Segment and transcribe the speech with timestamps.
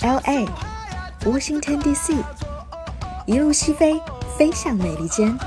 [0.00, 0.46] L.A、
[1.24, 2.14] Washington D.C，
[3.24, 4.00] 一路西飞，
[4.36, 5.38] 飞向美利坚。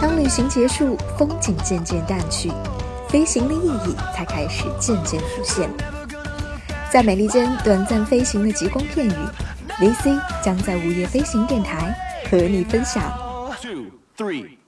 [0.00, 2.52] 当旅行结束，风景渐渐淡去，
[3.08, 5.68] 飞行的意义才开始渐渐浮现。
[6.92, 9.14] 在美利坚短暂飞行的极光片语
[9.80, 11.92] ，VC 将在午夜飞行电台
[12.30, 13.02] 和你分享。
[13.60, 14.58] Two three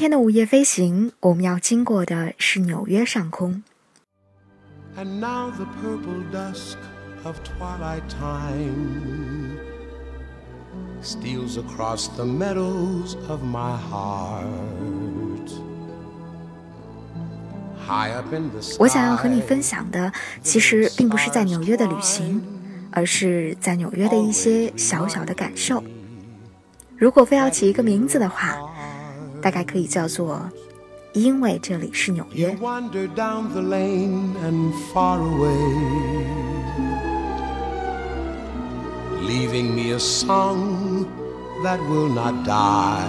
[0.00, 3.62] 天的午夜飞行，我们要经过的是纽约上空。
[18.78, 20.10] 我想要和你分享的，
[20.42, 22.42] 其实并不是在纽约的旅行，
[22.90, 25.84] 而是在纽约的一些小小的感受。
[26.96, 28.56] 如果非要起一个名字的话，
[29.41, 30.49] 大概可以叫做，
[31.13, 32.57] 因为这里是纽约。
[39.27, 41.07] Leaving me a song
[41.63, 43.03] that will not die.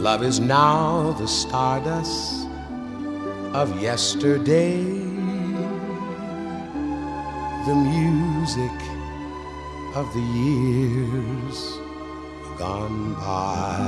[0.00, 2.46] Love is now the stardust
[3.52, 4.82] of yesterday,
[7.66, 8.72] the music
[9.95, 11.77] of the years
[12.57, 13.79] gone by.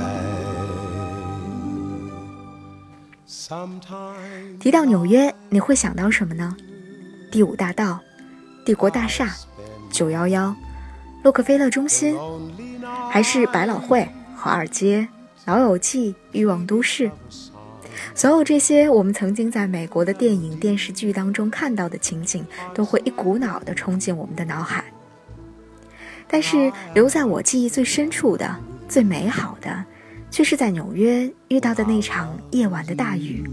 [4.60, 6.56] 提到纽约，你会想到什么呢？
[7.30, 8.00] 第五大道、
[8.64, 9.34] 帝国大厦、
[9.90, 10.54] 九幺幺、
[11.22, 12.16] 洛克菲勒中心，
[13.10, 15.06] 还是百老汇、华尔街、
[15.44, 17.10] 老友记、欲望都市？
[18.14, 24.84] 所有这些我们曾经在美国的电影、电视剧当中看到的情景，都会一股脑的冲进我们的脑海。
[26.28, 28.56] 但是留在我记忆最深处的、
[28.88, 29.84] 最美好的，
[30.30, 33.48] 却是在纽约遇到的那场夜晚的大雨。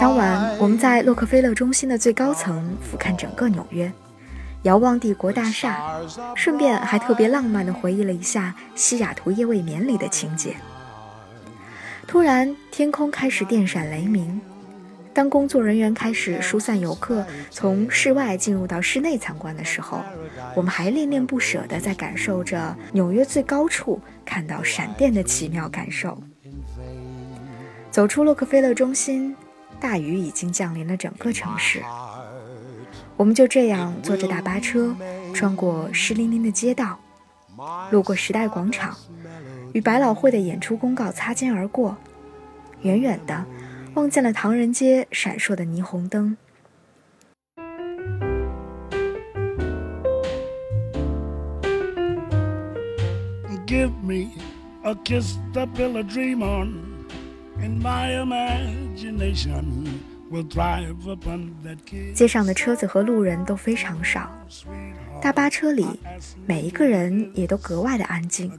[0.00, 3.90] 当晚，我们在洛克菲勒中心的最高层俯瞰整个纽约，
[4.62, 6.00] 遥望帝国大厦，
[6.34, 10.56] 顺便还特别浪漫地回忆了一下《西雅图夜未眠》里的情节。
[12.06, 14.40] 突然，天空开始电闪雷鸣。
[15.12, 20.02] 当工作人员开始疏散游客从室外进入到室内参观的时候，
[20.54, 26.22] 我们还恋恋不舍地在感受着纽约最高处看到闪电的奇妙感受。
[27.90, 29.34] 走出洛克菲勒中心。
[29.80, 31.82] 大雨已经降临了整个城市，
[33.16, 34.94] 我们就这样坐着大巴车，
[35.34, 36.98] 穿过湿淋淋的街道，
[37.90, 38.96] 路过时代广场，
[39.72, 41.96] 与百老汇的演出公告擦肩而过，
[42.82, 43.44] 远远的
[43.94, 46.36] 望见了唐人街闪烁的霓虹灯。
[53.66, 54.30] Give me
[54.84, 56.95] a kiss to build a dream on.
[62.14, 64.30] 街上的车子和路人都非常少，
[65.22, 65.86] 大巴车里
[66.46, 68.50] 每一个人也都格外的安静。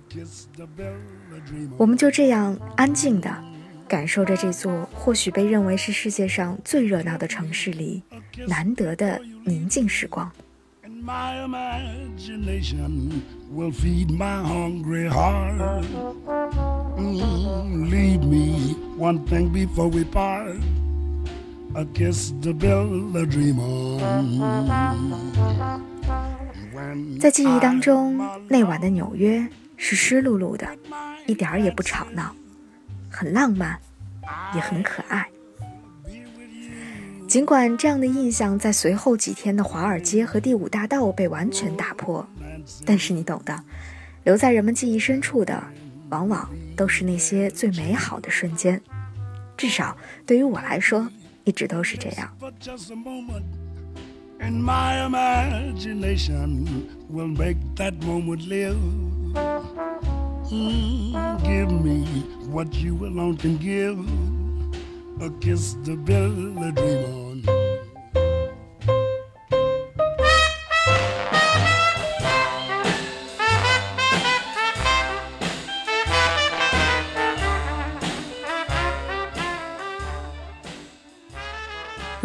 [1.77, 3.43] 我们就这样安静的
[3.87, 8.01] 感受着这座或许被认为是世界上最热闹的城市里
[8.47, 10.31] 难得的宁静时光。
[18.97, 20.57] One thing before we part
[21.75, 23.97] a kiss to build a dream on.
[27.19, 28.17] 在记忆当中
[28.47, 30.67] 那晚的纽约是湿漉漉的
[31.25, 32.33] 一点儿也不吵闹
[33.09, 33.77] 很浪漫
[34.55, 35.27] 也很可爱
[37.27, 42.25] 尽管这样的印象在随后几天的华尔街和第五大道被完全打破
[42.85, 43.63] 但是你懂的
[44.23, 45.61] 留在人们记忆深处的
[46.09, 48.81] 往往都是那些最美好的瞬间，
[49.55, 49.95] 至少
[50.25, 51.07] 对于我来说，
[51.43, 52.31] 一直都是这样。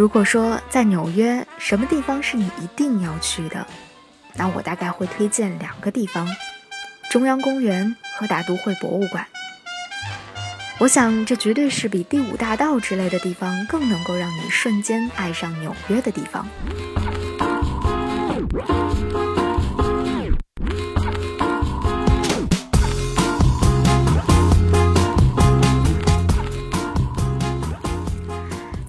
[0.02, 3.64] 如果说在纽约什么地方是你一定要去的，
[4.34, 6.26] 那我大概会推荐两个地方：
[7.08, 9.24] 中央公园和大都会博物馆。
[10.80, 16.48] 我想这绝对是比第五大道之类的地方更能够让你瞬间爱上纽约的地方。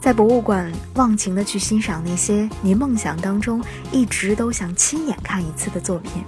[0.03, 6.21] 在博物馆忘情的去欣赏那些你梦想当中一直都想亲眼看一次的作品，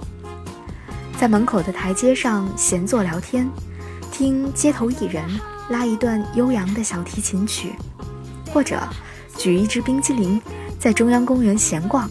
[1.20, 3.46] 在门口的台阶上闲坐聊天，
[4.10, 5.22] 听街头艺人
[5.68, 7.74] 拉一段悠扬的小提琴曲，
[8.50, 8.80] 或者
[9.36, 10.40] 举一支冰激凌
[10.80, 12.10] 在中央公园闲逛。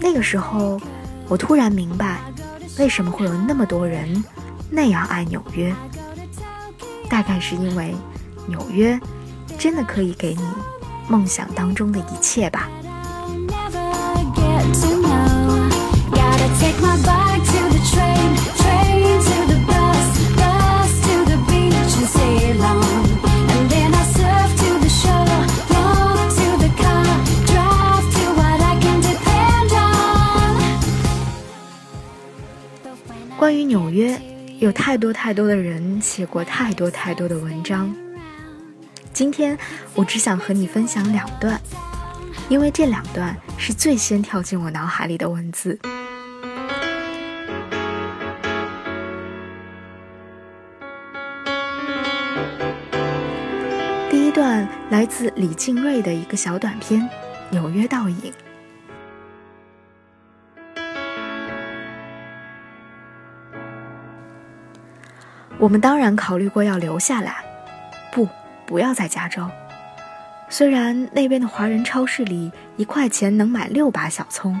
[0.00, 0.80] 那个时候，
[1.28, 2.22] 我突然明白，
[2.78, 4.24] 为什么会有那么多人
[4.70, 5.70] 那样爱纽约。
[7.10, 7.94] 大概是因为
[8.46, 8.98] 纽约。
[9.58, 10.42] 真的可以给你
[11.08, 12.68] 梦想当中的一切吧。
[33.38, 34.20] 关于纽约，
[34.58, 37.94] 有太多太多的人写过太多太多的文章。
[39.16, 39.56] 今天
[39.94, 41.58] 我只想和你分享两段，
[42.50, 45.80] 因为这两段是最先跳进我脑海里的文字。
[54.10, 57.00] 第一段来自李静瑞的一个小短片
[57.48, 58.20] 《纽约倒影》。
[65.58, 67.45] 我们当然考虑过要留下来，
[68.66, 68.78] 不。
[68.78, 69.48] 要在加州。
[70.48, 74.60] 虽然那边的华人超市里一块钱能买六把小葱，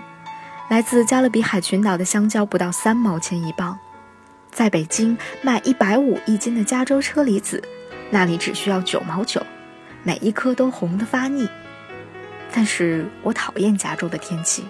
[0.68, 3.78] 来自加勒比海群岛的香蕉不到三毛钱一磅，
[4.50, 7.62] 在北京卖一百五一斤的加州车厘子，
[8.10, 9.40] 那里只需要九毛九，
[10.02, 11.48] 每一颗都红得发腻。
[12.52, 14.64] 但是我讨厌加州的天气，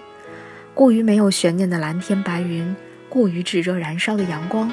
[0.75, 2.75] 过于没有悬念的蓝天白云，
[3.09, 4.71] 过于炙热燃烧的阳光，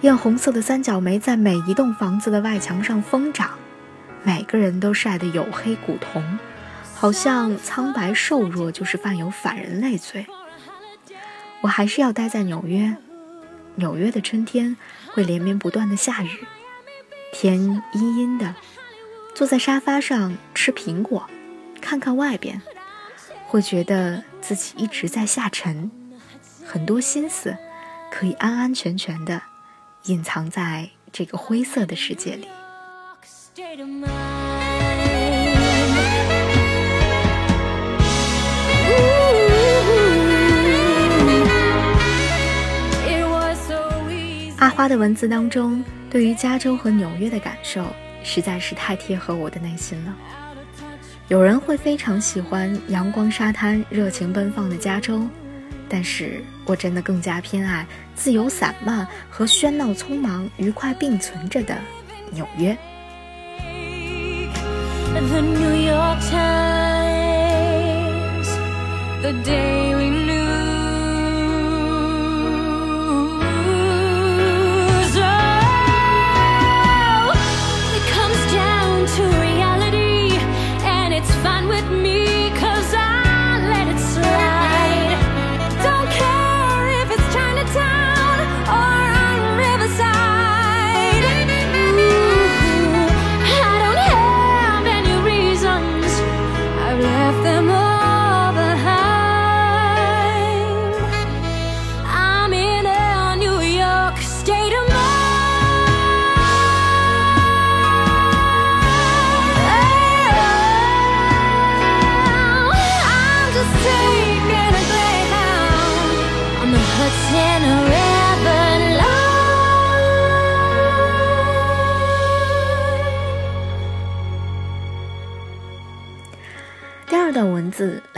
[0.00, 3.50] 艳红色的三角梅在每一栋房子的外墙上疯长。
[4.24, 6.38] 每个人都晒得黝黑古铜，
[6.94, 10.26] 好像苍白瘦弱就是犯有反人类罪。
[11.60, 12.96] 我还是要待在纽约。
[13.76, 14.76] 纽约的春天
[15.12, 16.28] 会连绵不断的下雨，
[17.32, 18.54] 天阴阴的，
[19.34, 21.26] 坐在沙发上吃苹果，
[21.80, 22.60] 看看外边，
[23.46, 25.90] 会觉得自己一直在下沉，
[26.66, 27.56] 很多心思
[28.10, 29.40] 可以安安全全的
[30.04, 32.46] 隐藏在这个灰色的世界里。
[44.58, 47.84] 阿花的文字当中，对于加州和纽约的感受
[48.22, 50.16] 实在是太贴合我的内心了。
[51.28, 55.28] 有人会非常喜欢阳光沙滩、热情奔放的加州，
[55.90, 61.76] 但是我真的更加偏爱自由散漫和喧闹匆忙、愉快并存着的
[62.30, 62.74] 纽约。
[65.20, 66.88] The New York Times,
[69.22, 70.28] the Daily News.
[70.28, 70.31] Oh,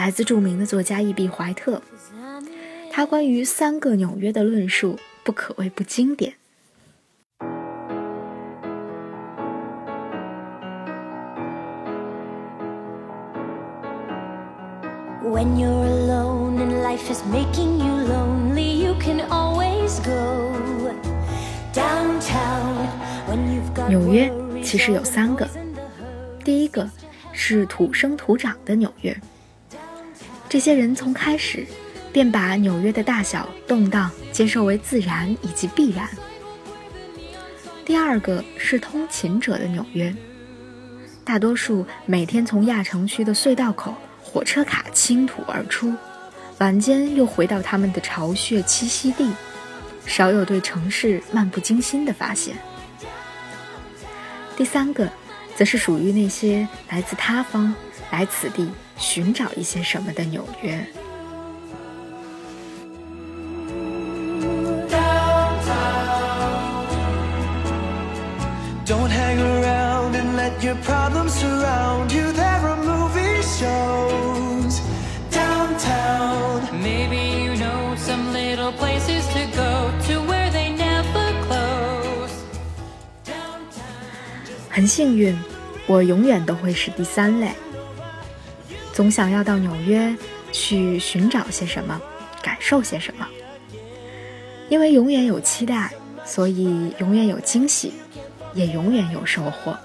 [0.04, 1.80] 来自著名的作家伊比怀特，
[2.90, 6.34] 他关于三个纽约的论述不可谓不经典。
[15.22, 20.52] When you're alone and life is making you lonely, you can always go
[21.72, 22.88] downtown.
[23.26, 24.30] When you've got 纽约
[24.62, 25.48] 其实有三个，
[26.44, 26.90] 第一个
[27.32, 29.18] 是土生土长的纽约。
[30.54, 31.66] 这些人从开始
[32.12, 36.08] 便把纽约的大小动荡接受为自然以及必然。
[37.84, 40.14] 第二个是通勤者的纽约，
[41.24, 43.96] 大多数每天从亚城区的隧道口。
[44.22, 45.92] 火车卡倾吐而出，
[46.58, 49.28] 晚间又回到他们的巢穴栖息地，
[50.06, 52.54] 少有对城市漫不经心的发现。
[54.56, 55.10] 第三个，
[55.56, 57.74] 则是属于那些来自他方
[58.12, 60.84] 来此地寻找一些什么的纽约。
[84.70, 85.38] 很幸运，
[85.86, 87.48] 我永远都会是第三类。
[88.94, 90.16] 总想要到纽约
[90.52, 92.00] 去寻找些什么，
[92.40, 93.26] 感受些什么。
[94.68, 95.90] 因为永远有期待，
[96.24, 97.92] 所以永远有惊喜，
[98.54, 99.76] 也永远有收获。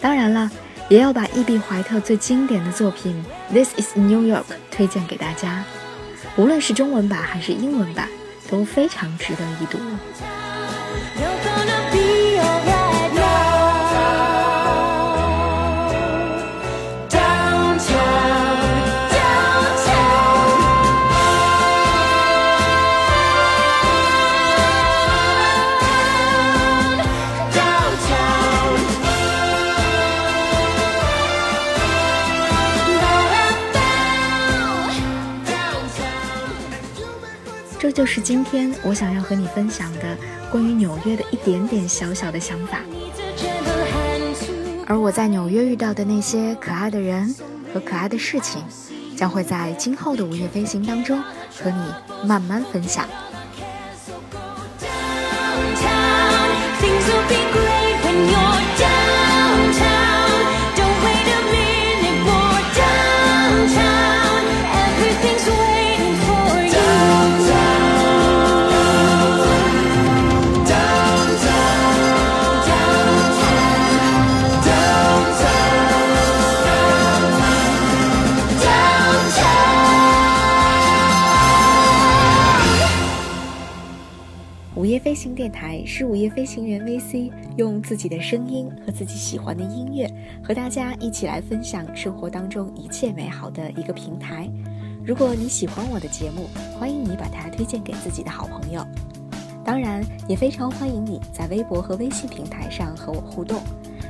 [0.00, 0.50] 当然了，
[0.88, 4.38] 也要把伊碧怀特最经典的作品《This Is New York》
[4.70, 5.62] 推荐给大家，
[6.36, 8.08] 无论是中文版还是英文版，
[8.50, 9.78] 都非常值得一读。
[37.90, 40.16] 这就是今天我想要和你分享的
[40.48, 42.78] 关于纽约的一点点小小的想法。
[44.86, 47.34] 而我在纽约遇到的那些可爱的人
[47.74, 48.62] 和可爱的事情，
[49.16, 51.20] 将会在今后的午夜飞行当中
[51.60, 53.08] 和你慢慢分享。
[84.90, 94.50] 午夜飞行电台是午夜飞行员 VC 用自己的声音和自己喜欢的音乐，和大家一起来分享生活当中一切美好的一个平台。
[95.06, 98.84] 如果你喜欢我的节目，欢迎你把它推荐给自己的好朋友。
[99.64, 103.62] 当然，也非常欢迎你在微博和微信平台上和我互动。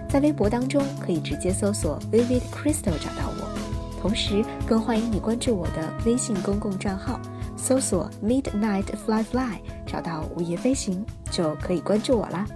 [0.09, 7.21] 在微博当中可以直接搜索 Vivid Crystal 找到我，同时更欢迎你关注我的微信公共账号。
[7.61, 12.47] 搜索 Midnight Fly Fly，找到午夜飞行就可以关注我啦。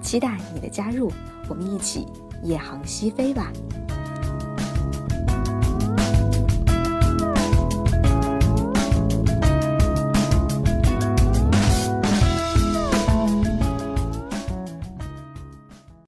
[0.00, 1.12] 期待你的加入，
[1.48, 2.06] 我们一起
[2.42, 3.52] 夜航西飞吧。